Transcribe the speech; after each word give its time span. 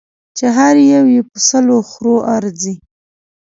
چې 0.37 0.45
هر 0.57 0.75
یو 0.93 1.05
یې 1.15 1.21
په 1.29 1.37
سلو 1.47 1.77
خرو 1.89 2.15
ارزي. 2.35 2.75